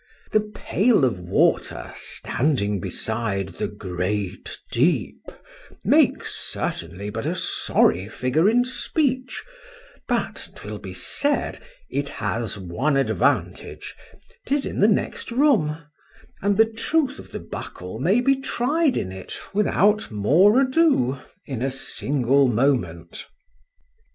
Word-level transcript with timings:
—The 0.33 0.39
pail 0.55 1.05
of 1.05 1.19
water 1.19 1.93
standing 1.95 2.79
beside 2.79 3.49
the 3.49 3.67
great 3.67 4.57
deep, 4.71 5.31
makes, 5.83 6.33
certainly, 6.33 7.11
but 7.11 7.27
a 7.27 7.35
sorry 7.35 8.09
figure 8.09 8.49
in 8.49 8.63
speech;—but, 8.65 10.47
'twill 10.55 10.79
be 10.79 10.95
said,—it 10.95 12.09
has 12.09 12.57
one 12.57 12.97
advantage—'tis 12.97 14.65
in 14.65 14.79
the 14.79 14.87
next 14.87 15.29
room, 15.29 15.77
and 16.41 16.57
the 16.57 16.65
truth 16.65 17.19
of 17.19 17.29
the 17.31 17.39
buckle 17.39 17.99
may 17.99 18.21
be 18.21 18.37
tried 18.41 18.97
in 18.97 19.11
it, 19.11 19.53
without 19.53 20.09
more 20.09 20.59
ado, 20.59 21.19
in 21.45 21.61
a 21.61 21.69
single 21.69 22.47
moment. 22.47 23.27